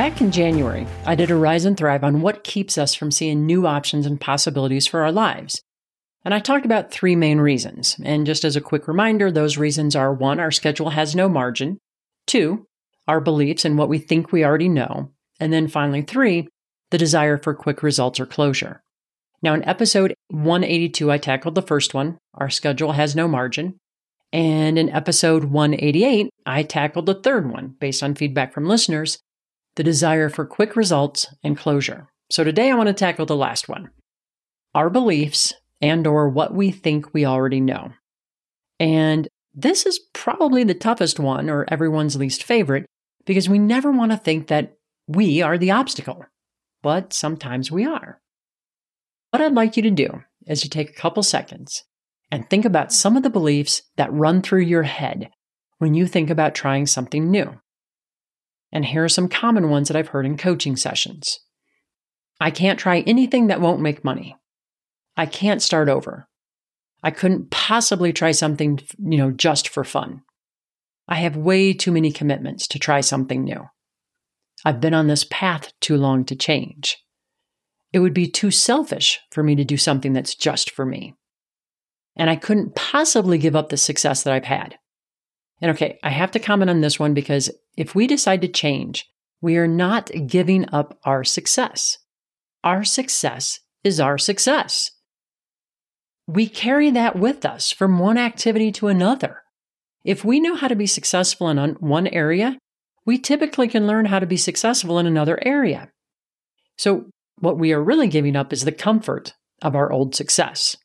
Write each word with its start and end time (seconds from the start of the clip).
Back 0.00 0.22
in 0.22 0.32
January, 0.32 0.86
I 1.04 1.14
did 1.14 1.30
a 1.30 1.36
Rise 1.36 1.66
and 1.66 1.76
Thrive 1.76 2.02
on 2.02 2.22
what 2.22 2.42
keeps 2.42 2.78
us 2.78 2.94
from 2.94 3.10
seeing 3.10 3.44
new 3.44 3.66
options 3.66 4.06
and 4.06 4.18
possibilities 4.18 4.86
for 4.86 5.02
our 5.02 5.12
lives. 5.12 5.60
And 6.24 6.32
I 6.32 6.38
talked 6.38 6.64
about 6.64 6.90
three 6.90 7.14
main 7.14 7.38
reasons. 7.38 7.98
And 8.02 8.24
just 8.24 8.42
as 8.42 8.56
a 8.56 8.62
quick 8.62 8.88
reminder, 8.88 9.30
those 9.30 9.58
reasons 9.58 9.94
are 9.94 10.10
one, 10.10 10.40
our 10.40 10.50
schedule 10.50 10.88
has 10.88 11.14
no 11.14 11.28
margin, 11.28 11.76
two, 12.26 12.66
our 13.06 13.20
beliefs 13.20 13.66
and 13.66 13.76
what 13.76 13.90
we 13.90 13.98
think 13.98 14.32
we 14.32 14.42
already 14.42 14.70
know, 14.70 15.10
and 15.38 15.52
then 15.52 15.68
finally, 15.68 16.00
three, 16.00 16.48
the 16.88 16.96
desire 16.96 17.36
for 17.36 17.52
quick 17.52 17.82
results 17.82 18.18
or 18.18 18.24
closure. 18.24 18.80
Now, 19.42 19.52
in 19.52 19.68
episode 19.68 20.14
182, 20.28 21.12
I 21.12 21.18
tackled 21.18 21.56
the 21.56 21.60
first 21.60 21.92
one, 21.92 22.16
our 22.32 22.48
schedule 22.48 22.92
has 22.92 23.14
no 23.14 23.28
margin. 23.28 23.76
And 24.32 24.78
in 24.78 24.88
episode 24.88 25.44
188, 25.44 26.30
I 26.46 26.62
tackled 26.62 27.04
the 27.04 27.20
third 27.20 27.52
one 27.52 27.74
based 27.78 28.02
on 28.02 28.14
feedback 28.14 28.54
from 28.54 28.64
listeners, 28.64 29.18
the 29.80 29.84
desire 29.84 30.28
for 30.28 30.44
quick 30.44 30.76
results 30.76 31.26
and 31.42 31.56
closure. 31.56 32.06
So 32.30 32.44
today 32.44 32.70
I 32.70 32.74
want 32.74 32.88
to 32.88 32.92
tackle 32.92 33.24
the 33.24 33.34
last 33.34 33.66
one. 33.66 33.88
Our 34.74 34.90
beliefs 34.90 35.54
and 35.80 36.06
or 36.06 36.28
what 36.28 36.52
we 36.52 36.70
think 36.70 37.14
we 37.14 37.24
already 37.24 37.62
know. 37.62 37.90
And 38.78 39.26
this 39.54 39.86
is 39.86 39.98
probably 40.12 40.64
the 40.64 40.74
toughest 40.74 41.18
one 41.18 41.48
or 41.48 41.64
everyone's 41.68 42.14
least 42.14 42.44
favorite 42.44 42.84
because 43.24 43.48
we 43.48 43.58
never 43.58 43.90
want 43.90 44.12
to 44.12 44.18
think 44.18 44.48
that 44.48 44.74
we 45.08 45.40
are 45.40 45.56
the 45.56 45.70
obstacle, 45.70 46.26
but 46.82 47.14
sometimes 47.14 47.72
we 47.72 47.86
are. 47.86 48.20
What 49.30 49.40
I'd 49.40 49.54
like 49.54 49.78
you 49.78 49.82
to 49.84 49.90
do 49.90 50.22
is 50.46 50.60
to 50.60 50.68
take 50.68 50.90
a 50.90 51.00
couple 51.00 51.22
seconds 51.22 51.84
and 52.30 52.50
think 52.50 52.66
about 52.66 52.92
some 52.92 53.16
of 53.16 53.22
the 53.22 53.30
beliefs 53.30 53.80
that 53.96 54.12
run 54.12 54.42
through 54.42 54.60
your 54.60 54.82
head 54.82 55.30
when 55.78 55.94
you 55.94 56.06
think 56.06 56.28
about 56.28 56.54
trying 56.54 56.84
something 56.84 57.30
new. 57.30 57.58
And 58.72 58.84
here 58.84 59.04
are 59.04 59.08
some 59.08 59.28
common 59.28 59.68
ones 59.68 59.88
that 59.88 59.96
I've 59.96 60.08
heard 60.08 60.26
in 60.26 60.36
coaching 60.36 60.76
sessions. 60.76 61.40
I 62.40 62.50
can't 62.50 62.78
try 62.78 63.00
anything 63.00 63.48
that 63.48 63.60
won't 63.60 63.80
make 63.80 64.04
money. 64.04 64.36
I 65.16 65.26
can't 65.26 65.60
start 65.60 65.88
over. 65.88 66.28
I 67.02 67.10
couldn't 67.10 67.50
possibly 67.50 68.12
try 68.12 68.30
something, 68.30 68.80
you 68.98 69.18
know, 69.18 69.30
just 69.30 69.68
for 69.68 69.84
fun. 69.84 70.22
I 71.08 71.16
have 71.16 71.36
way 71.36 71.72
too 71.72 71.90
many 71.90 72.12
commitments 72.12 72.68
to 72.68 72.78
try 72.78 73.00
something 73.00 73.42
new. 73.42 73.68
I've 74.64 74.80
been 74.80 74.94
on 74.94 75.08
this 75.08 75.26
path 75.28 75.72
too 75.80 75.96
long 75.96 76.24
to 76.26 76.36
change. 76.36 76.98
It 77.92 77.98
would 77.98 78.14
be 78.14 78.28
too 78.28 78.50
selfish 78.50 79.18
for 79.32 79.42
me 79.42 79.56
to 79.56 79.64
do 79.64 79.76
something 79.76 80.12
that's 80.12 80.34
just 80.34 80.70
for 80.70 80.86
me. 80.86 81.14
And 82.16 82.30
I 82.30 82.36
couldn't 82.36 82.76
possibly 82.76 83.38
give 83.38 83.56
up 83.56 83.70
the 83.70 83.76
success 83.76 84.22
that 84.22 84.32
I've 84.34 84.44
had. 84.44 84.78
And 85.60 85.70
okay, 85.72 85.98
I 86.02 86.10
have 86.10 86.30
to 86.32 86.38
comment 86.38 86.70
on 86.70 86.80
this 86.80 86.98
one 86.98 87.14
because 87.14 87.50
if 87.76 87.94
we 87.94 88.06
decide 88.06 88.40
to 88.42 88.48
change, 88.48 89.06
we 89.40 89.56
are 89.56 89.68
not 89.68 90.10
giving 90.26 90.68
up 90.72 90.98
our 91.04 91.24
success. 91.24 91.98
Our 92.64 92.84
success 92.84 93.60
is 93.84 94.00
our 94.00 94.18
success 94.18 94.90
we 96.34 96.46
carry 96.46 96.90
that 96.92 97.16
with 97.16 97.44
us 97.44 97.72
from 97.72 97.98
one 97.98 98.16
activity 98.16 98.70
to 98.70 98.86
another. 98.86 99.42
If 100.04 100.24
we 100.24 100.38
know 100.38 100.54
how 100.54 100.68
to 100.68 100.76
be 100.76 100.86
successful 100.86 101.48
in 101.48 101.58
one 101.74 102.06
area, 102.06 102.56
we 103.04 103.18
typically 103.18 103.66
can 103.66 103.86
learn 103.86 104.04
how 104.06 104.20
to 104.20 104.26
be 104.26 104.36
successful 104.36 104.98
in 104.98 105.06
another 105.06 105.38
area. 105.44 105.88
So, 106.78 107.06
what 107.40 107.58
we 107.58 107.72
are 107.72 107.82
really 107.82 108.06
giving 108.06 108.36
up 108.36 108.52
is 108.52 108.64
the 108.64 108.72
comfort 108.72 109.34
of 109.62 109.74
our 109.74 109.90
old 109.90 110.14
success. 110.14 110.76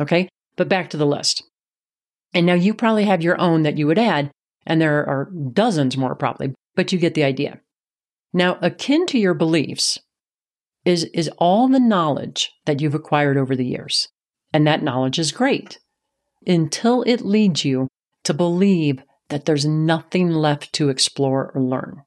Okay, 0.00 0.28
but 0.56 0.68
back 0.68 0.90
to 0.90 0.96
the 0.96 1.06
list. 1.06 1.42
And 2.36 2.44
now 2.44 2.52
you 2.52 2.74
probably 2.74 3.06
have 3.06 3.22
your 3.22 3.40
own 3.40 3.62
that 3.62 3.78
you 3.78 3.86
would 3.86 3.98
add, 3.98 4.30
and 4.66 4.78
there 4.78 5.06
are 5.08 5.30
dozens 5.54 5.96
more 5.96 6.14
probably, 6.14 6.52
but 6.74 6.92
you 6.92 6.98
get 6.98 7.14
the 7.14 7.24
idea. 7.24 7.62
Now, 8.34 8.58
akin 8.60 9.06
to 9.06 9.18
your 9.18 9.32
beliefs 9.32 9.96
is, 10.84 11.04
is 11.14 11.30
all 11.38 11.66
the 11.66 11.80
knowledge 11.80 12.52
that 12.66 12.82
you've 12.82 12.94
acquired 12.94 13.38
over 13.38 13.56
the 13.56 13.64
years. 13.64 14.08
And 14.52 14.66
that 14.66 14.82
knowledge 14.82 15.18
is 15.18 15.32
great 15.32 15.78
until 16.46 17.02
it 17.04 17.22
leads 17.22 17.64
you 17.64 17.88
to 18.24 18.34
believe 18.34 19.02
that 19.30 19.46
there's 19.46 19.64
nothing 19.64 20.28
left 20.28 20.74
to 20.74 20.90
explore 20.90 21.50
or 21.54 21.62
learn. 21.62 22.02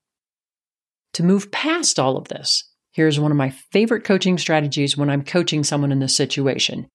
To 1.14 1.24
move 1.24 1.52
past 1.52 1.98
all 1.98 2.18
of 2.18 2.28
this, 2.28 2.72
here's 2.92 3.20
one 3.20 3.32
of 3.32 3.38
my 3.38 3.50
favorite 3.50 4.04
coaching 4.04 4.38
strategies 4.38 4.96
when 4.96 5.10
I'm 5.10 5.24
coaching 5.24 5.64
someone 5.64 5.92
in 5.92 5.98
this 5.98 6.16
situation. 6.16 6.88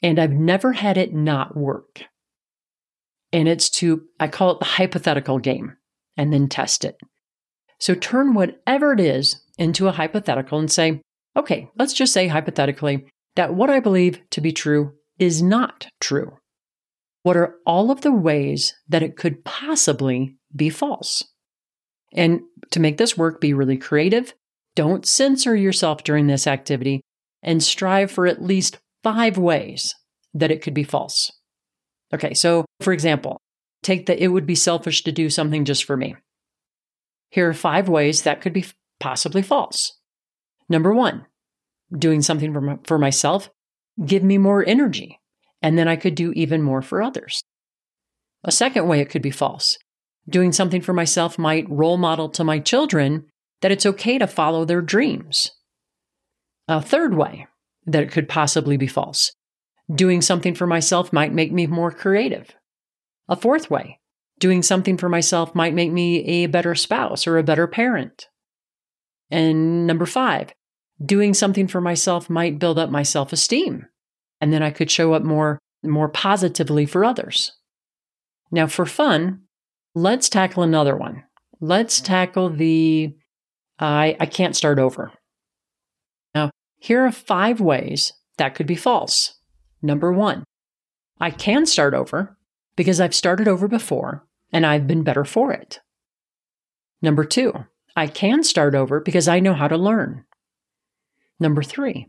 And 0.00 0.20
I've 0.20 0.30
never 0.30 0.74
had 0.74 0.96
it 0.96 1.12
not 1.12 1.56
work. 1.56 2.04
And 3.32 3.48
it's 3.48 3.68
to, 3.70 4.02
I 4.18 4.28
call 4.28 4.52
it 4.52 4.58
the 4.58 4.64
hypothetical 4.64 5.38
game, 5.38 5.76
and 6.16 6.32
then 6.32 6.48
test 6.48 6.84
it. 6.84 6.96
So 7.78 7.94
turn 7.94 8.34
whatever 8.34 8.92
it 8.92 9.00
is 9.00 9.42
into 9.58 9.86
a 9.88 9.92
hypothetical 9.92 10.58
and 10.58 10.70
say, 10.70 11.02
okay, 11.36 11.70
let's 11.76 11.92
just 11.92 12.12
say 12.12 12.28
hypothetically, 12.28 13.06
that 13.36 13.54
what 13.54 13.70
I 13.70 13.80
believe 13.80 14.20
to 14.30 14.40
be 14.40 14.52
true 14.52 14.94
is 15.18 15.42
not 15.42 15.86
true? 16.00 16.36
What 17.22 17.36
are 17.36 17.56
all 17.66 17.90
of 17.90 18.00
the 18.00 18.12
ways 18.12 18.74
that 18.88 19.02
it 19.02 19.16
could 19.16 19.44
possibly 19.44 20.36
be 20.54 20.70
false? 20.70 21.22
And 22.14 22.40
to 22.70 22.80
make 22.80 22.96
this 22.96 23.18
work, 23.18 23.40
be 23.40 23.52
really 23.52 23.76
creative. 23.76 24.32
Don't 24.74 25.06
censor 25.06 25.54
yourself 25.54 26.02
during 26.02 26.26
this 26.26 26.46
activity 26.46 27.00
and 27.42 27.62
strive 27.62 28.10
for 28.10 28.26
at 28.26 28.42
least 28.42 28.78
five 29.02 29.36
ways 29.36 29.94
that 30.34 30.50
it 30.50 30.62
could 30.62 30.74
be 30.74 30.84
false. 30.84 31.30
Okay, 32.12 32.34
so 32.34 32.64
for 32.80 32.92
example, 32.92 33.40
take 33.82 34.06
that 34.06 34.22
it 34.22 34.28
would 34.28 34.46
be 34.46 34.54
selfish 34.54 35.04
to 35.04 35.12
do 35.12 35.30
something 35.30 35.64
just 35.64 35.84
for 35.84 35.96
me. 35.96 36.16
Here 37.30 37.48
are 37.48 37.54
five 37.54 37.88
ways 37.88 38.22
that 38.22 38.40
could 38.40 38.52
be 38.52 38.64
possibly 39.00 39.42
false. 39.42 39.92
Number 40.68 40.92
one, 40.94 41.26
doing 41.96 42.22
something 42.22 42.52
for, 42.52 42.60
my, 42.60 42.78
for 42.84 42.98
myself 42.98 43.50
give 44.04 44.22
me 44.22 44.38
more 44.38 44.64
energy, 44.66 45.20
and 45.62 45.78
then 45.78 45.88
I 45.88 45.96
could 45.96 46.14
do 46.14 46.32
even 46.32 46.62
more 46.62 46.82
for 46.82 47.02
others. 47.02 47.42
A 48.44 48.52
second 48.52 48.86
way 48.86 49.00
it 49.00 49.10
could 49.10 49.22
be 49.22 49.30
false. 49.30 49.78
Doing 50.28 50.52
something 50.52 50.82
for 50.82 50.92
myself 50.92 51.38
might 51.38 51.68
role 51.68 51.96
model 51.96 52.28
to 52.30 52.44
my 52.44 52.58
children 52.58 53.26
that 53.60 53.72
it's 53.72 53.86
okay 53.86 54.18
to 54.18 54.26
follow 54.26 54.64
their 54.64 54.82
dreams. 54.82 55.50
A 56.68 56.80
third 56.80 57.14
way 57.14 57.46
that 57.86 58.02
it 58.02 58.12
could 58.12 58.28
possibly 58.28 58.76
be 58.76 58.86
false. 58.86 59.32
Doing 59.92 60.20
something 60.20 60.54
for 60.54 60.66
myself 60.66 61.12
might 61.12 61.32
make 61.32 61.52
me 61.52 61.66
more 61.66 61.90
creative. 61.90 62.54
A 63.28 63.36
fourth 63.36 63.70
way, 63.70 64.00
doing 64.38 64.62
something 64.62 64.96
for 64.96 65.08
myself 65.08 65.54
might 65.54 65.74
make 65.74 65.90
me 65.92 66.24
a 66.24 66.46
better 66.46 66.74
spouse 66.74 67.26
or 67.26 67.38
a 67.38 67.42
better 67.42 67.66
parent. 67.66 68.28
And 69.30 69.86
number 69.86 70.06
five, 70.06 70.52
doing 71.04 71.34
something 71.34 71.68
for 71.68 71.80
myself 71.80 72.28
might 72.28 72.58
build 72.58 72.78
up 72.78 72.90
my 72.90 73.02
self 73.02 73.32
esteem. 73.32 73.86
And 74.40 74.52
then 74.52 74.62
I 74.62 74.70
could 74.70 74.90
show 74.90 75.14
up 75.14 75.22
more, 75.22 75.58
more 75.82 76.08
positively 76.08 76.86
for 76.86 77.04
others. 77.04 77.52
Now, 78.50 78.66
for 78.66 78.86
fun, 78.86 79.42
let's 79.94 80.28
tackle 80.28 80.62
another 80.62 80.96
one. 80.96 81.24
Let's 81.60 82.00
tackle 82.00 82.50
the 82.50 83.14
I, 83.78 84.16
I 84.18 84.26
can't 84.26 84.56
start 84.56 84.78
over. 84.78 85.12
Now, 86.34 86.50
here 86.78 87.04
are 87.04 87.12
five 87.12 87.60
ways 87.60 88.12
that 88.38 88.54
could 88.54 88.66
be 88.66 88.76
false. 88.76 89.37
Number 89.82 90.12
one, 90.12 90.44
I 91.20 91.30
can 91.30 91.66
start 91.66 91.94
over 91.94 92.36
because 92.76 93.00
I've 93.00 93.14
started 93.14 93.48
over 93.48 93.68
before 93.68 94.24
and 94.52 94.64
I've 94.64 94.86
been 94.86 95.02
better 95.02 95.24
for 95.24 95.52
it. 95.52 95.80
Number 97.02 97.24
two, 97.24 97.52
I 97.96 98.06
can 98.06 98.42
start 98.42 98.74
over 98.74 99.00
because 99.00 99.28
I 99.28 99.40
know 99.40 99.54
how 99.54 99.68
to 99.68 99.76
learn. 99.76 100.24
Number 101.40 101.62
three, 101.62 102.08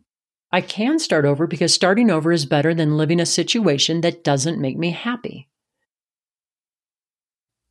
I 0.51 0.62
can 0.62 0.98
start 0.98 1.25
over 1.25 1.45
because 1.45 1.74
starting 1.74 2.10
over 2.10 2.31
is 2.31 2.45
better 2.45 2.74
than 2.74 2.98
living 2.98 3.19
a 3.19 3.25
situation 3.25 4.01
that 4.01 4.24
doesn't 4.24 4.60
make 4.60 4.77
me 4.77 4.92
happy. 4.92 5.48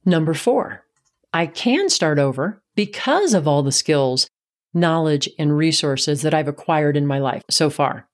Number 0.04 0.34
four, 0.34 0.84
I 1.32 1.46
can 1.46 1.90
start 1.90 2.18
over 2.18 2.62
because 2.74 3.34
of 3.34 3.48
all 3.48 3.62
the 3.62 3.72
skills, 3.72 4.28
knowledge, 4.72 5.28
and 5.38 5.56
resources 5.56 6.22
that 6.22 6.34
I've 6.34 6.48
acquired 6.48 6.96
in 6.96 7.06
my 7.06 7.18
life 7.18 7.42
so 7.50 7.68
far. 7.68 8.08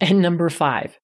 And 0.00 0.20
number 0.20 0.48
five, 0.50 0.98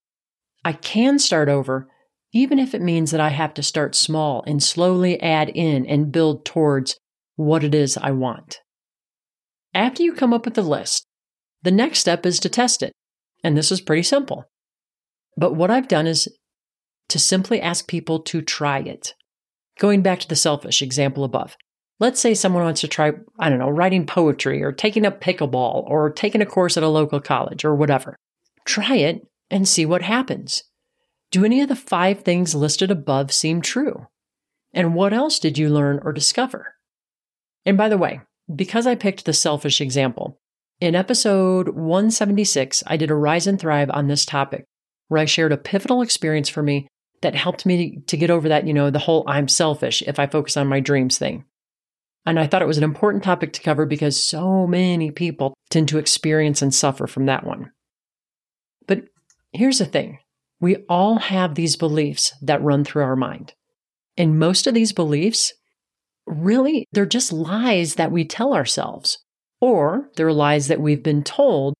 I 0.65 0.73
can 0.73 1.19
start 1.19 1.49
over 1.49 1.89
even 2.33 2.59
if 2.59 2.75
it 2.75 2.83
means 2.83 3.11
that 3.11 3.21
I 3.21 3.31
have 3.31 3.55
to 3.55 3.63
start 3.63 3.95
small 3.95 4.45
and 4.47 4.63
slowly 4.63 5.21
add 5.23 5.49
in 5.49 5.87
and 5.87 6.13
build 6.13 6.45
towards 6.45 6.99
what 7.37 7.65
it 7.65 7.75
is 7.75 7.97
I 7.97 8.11
want. 8.11 8.61
After 9.75 10.03
you 10.03 10.13
come 10.13 10.33
up 10.33 10.45
with 10.45 10.55
the 10.55 10.63
list, 10.63 11.07
the 11.63 11.71
next 11.71 12.01
step 12.01 12.27
is 12.27 12.39
to 12.41 12.49
test 12.49 12.83
it. 12.83 12.93
And 13.43 13.57
this 13.57 13.73
is 13.73 13.81
pretty 13.81 14.03
simple. 14.03 14.45
But 15.37 15.55
what 15.55 15.71
I've 15.71 15.89
done 15.89 16.07
is 16.07 16.29
to 17.09 17.19
simply 17.19 17.61
ask 17.61 17.87
people 17.87 18.21
to 18.21 18.43
try 18.43 18.81
it. 18.81 19.15
Going 19.79 20.03
back 20.03 20.21
to 20.21 20.29
the 20.29 20.37
selfish 20.37 20.83
example 20.83 21.25
above. 21.25 21.57
Let's 22.01 22.21
say 22.21 22.35
someone 22.35 22.65
wants 22.65 22.81
to 22.83 22.89
try, 22.89 23.13
I 23.39 23.49
don't 23.49 23.59
know, 23.59 23.71
writing 23.71 24.07
poetry 24.07 24.63
or 24.63 24.73
taking 24.73 25.07
up 25.07 25.21
pickleball 25.21 25.85
or 25.89 26.11
taking 26.11 26.43
a 26.43 26.47
course 26.47 26.77
at 26.77 26.83
a 26.83 26.89
local 26.89 27.21
college 27.21 27.65
or 27.65 27.75
whatever. 27.75 28.17
Try 28.65 28.97
it 28.97 29.28
and 29.51 29.69
see 29.69 29.87
what 29.87 30.03
happens. 30.03 30.65
Do 31.31 31.45
any 31.45 31.61
of 31.61 31.69
the 31.69 31.77
five 31.77 32.23
things 32.23 32.55
listed 32.55 32.91
above 32.91 33.33
seem 33.33 33.61
true? 33.61 34.07
And 34.73 34.95
what 34.95 35.13
else 35.13 35.39
did 35.39 35.59
you 35.59 35.69
learn 35.69 36.01
or 36.03 36.13
discover? 36.13 36.75
And 37.67 37.77
by 37.77 37.89
the 37.89 37.99
way, 37.99 38.21
because 38.55 38.87
I 38.87 38.95
picked 38.95 39.25
the 39.25 39.33
selfish 39.33 39.81
example, 39.81 40.39
in 40.81 40.95
episode 40.95 41.71
176, 41.71 42.83
I 42.87 42.97
did 42.97 43.11
a 43.11 43.15
Rise 43.15 43.47
and 43.47 43.61
Thrive 43.61 43.91
on 43.91 44.07
this 44.07 44.25
topic, 44.25 44.65
where 45.09 45.21
I 45.21 45.25
shared 45.25 45.53
a 45.53 45.57
pivotal 45.57 46.03
experience 46.03 46.49
for 46.49 46.63
me 46.63 46.87
that 47.21 47.35
helped 47.35 47.67
me 47.67 47.99
to 48.07 48.17
get 48.17 48.31
over 48.31 48.49
that, 48.49 48.67
you 48.67 48.73
know, 48.73 48.91
the 48.91 49.01
whole 49.01 49.25
I'm 49.27 49.49
selfish 49.49 50.03
if 50.07 50.19
I 50.19 50.27
focus 50.27 50.57
on 50.57 50.69
my 50.69 50.81
dreams 50.81 51.19
thing. 51.19 51.45
And 52.25 52.39
I 52.39 52.47
thought 52.47 52.63
it 52.63 52.69
was 52.69 52.79
an 52.79 52.85
important 52.85 53.25
topic 53.25 53.53
to 53.55 53.63
cover 53.63 53.87
because 53.87 54.17
so 54.17 54.67
many 54.67 55.11
people 55.11 55.55
tend 55.71 55.89
to 55.89 55.99
experience 55.99 56.63
and 56.63 56.75
suffer 56.75 57.07
from 57.07 57.27
that 57.27 57.45
one. 57.45 57.73
Here's 59.59 59.79
the 59.79 59.87
thing 59.87 60.21
we 60.61 60.77
all 60.89 61.19
have 61.19 61.57
these 61.57 61.75
beliefs 61.75 62.33
that 62.43 62.63
run 62.63 62.85
through 62.85 63.03
our 63.03 63.17
mind. 63.17 63.55
And 64.17 64.39
most 64.39 64.69
of 64.69 64.75
these 64.75 64.93
beliefs, 64.93 65.53
really, 66.27 66.87
they're 66.93 67.05
just 67.05 67.33
lies 67.33 67.97
that 67.97 68.13
we 68.13 68.25
tell 68.25 68.55
ourselves, 68.55 69.19
or 69.61 70.11
they're 70.15 70.33
lies 70.33 70.69
that 70.69 70.81
we've 70.81 71.03
been 71.03 71.25
told 71.25 71.75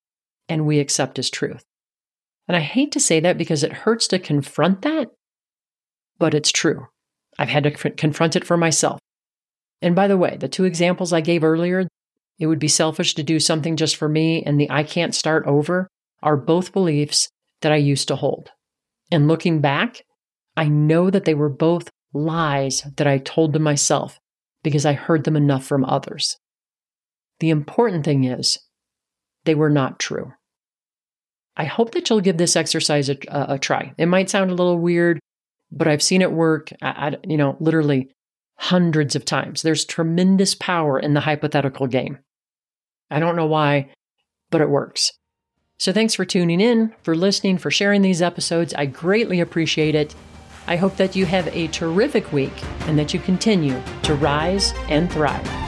and 0.49 0.67
we 0.67 0.81
accept 0.81 1.21
as 1.21 1.31
truth. 1.31 1.63
And 2.49 2.57
I 2.57 2.61
hate 2.61 2.91
to 2.93 3.01
say 3.01 3.21
that 3.21 3.39
because 3.39 3.63
it 3.63 3.73
hurts 3.73 4.09
to 4.09 4.19
confront 4.19 4.83
that, 4.83 5.11
but 6.19 6.35
it's 6.35 6.51
true. 6.51 6.89
I've 7.39 7.49
had 7.49 7.63
to 7.63 7.91
confront 7.91 8.35
it 8.35 8.45
for 8.45 8.57
myself. 8.57 8.99
And 9.81 9.95
by 9.95 10.09
the 10.09 10.19
way, 10.19 10.37
the 10.37 10.49
two 10.49 10.65
examples 10.65 11.13
I 11.13 11.21
gave 11.21 11.45
earlier, 11.45 11.87
it 12.41 12.49
would 12.49 12.59
be 12.59 12.67
selfish 12.67 13.15
to 13.15 13.23
do 13.23 13.39
something 13.39 13.77
just 13.77 13.95
for 13.95 14.09
me 14.09 14.43
and 14.43 14.59
the 14.59 14.69
I 14.69 14.83
can't 14.83 15.15
start 15.15 15.47
over, 15.47 15.87
are 16.25 16.37
both 16.37 16.73
beliefs 16.73 17.29
that 17.63 17.73
I 17.73 17.77
used 17.77 18.09
to 18.09 18.17
hold. 18.17 18.51
And 19.11 19.29
looking 19.29 19.61
back, 19.61 20.03
I 20.57 20.69
know 20.69 21.11
that 21.11 21.25
they 21.25 21.35
were 21.35 21.49
both 21.49 21.89
lies 22.13 22.83
that 22.97 23.07
I 23.07 23.19
told 23.19 23.53
to 23.53 23.59
myself 23.59 24.19
because 24.63 24.85
I 24.85 24.93
heard 24.93 25.25
them 25.25 25.37
enough 25.37 25.65
from 25.65 25.85
others. 25.85 26.37
The 27.41 27.51
important 27.51 28.05
thing 28.05 28.25
is, 28.25 28.59
they 29.45 29.55
were 29.55 29.71
not 29.71 30.01
true. 30.01 30.33
I 31.57 31.65
hope 31.65 31.93
that 31.93 32.09
you'll 32.09 32.21
give 32.21 32.37
this 32.39 32.57
exercise 32.57 33.09
a, 33.09 33.17
a, 33.29 33.55
a 33.55 33.59
try. 33.59 33.95
It 33.99 34.07
might 34.07 34.31
sound 34.31 34.51
a 34.51 34.55
little 34.55 34.79
weird, 34.79 35.19
but 35.71 35.89
I've 35.89 36.03
seen 36.03 36.23
it 36.23 36.33
work, 36.33 36.71
at, 36.81 37.25
you 37.29 37.37
know, 37.37 37.57
literally 37.61 38.11
hundreds 38.57 39.15
of 39.17 39.25
times. 39.25 39.63
There's 39.63 39.85
tremendous 39.85 40.55
power 40.55 40.99
in 40.99 41.15
the 41.15 41.21
hypothetical 41.21 41.87
game. 41.87 42.19
I 43.11 43.21
don't 43.21 43.37
know 43.37 43.47
why, 43.47 43.91
but 44.51 44.61
it 44.61 44.69
works. 44.69 45.13
So 45.79 45.93
thanks 45.93 46.15
for 46.15 46.25
tuning 46.25 46.61
in, 46.61 46.93
for 47.05 47.15
listening, 47.15 47.57
for 47.59 47.71
sharing 47.71 48.03
these 48.03 48.21
episodes. 48.21 48.75
I 48.75 48.87
greatly 48.87 49.39
appreciate 49.39 49.95
it. 49.95 50.13
I 50.67 50.75
hope 50.75 50.97
that 50.97 51.15
you 51.15 51.25
have 51.27 51.47
a 51.55 51.69
terrific 51.69 52.33
week 52.33 52.53
and 52.89 52.99
that 52.99 53.15
you 53.15 53.21
continue 53.21 53.81
to 54.03 54.15
rise 54.17 54.75
and 54.89 55.11
thrive. 55.11 55.68